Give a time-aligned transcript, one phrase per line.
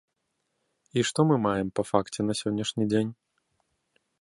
[0.99, 3.11] І што мы маем па факце на сённяшні дзень?